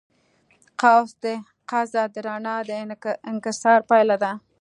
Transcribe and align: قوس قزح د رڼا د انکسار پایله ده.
قوس 0.81 1.11
قزح 1.69 2.05
د 2.13 2.15
رڼا 2.25 2.57
د 2.67 2.69
انکسار 3.31 3.79
پایله 3.89 4.15
ده. 4.23 4.31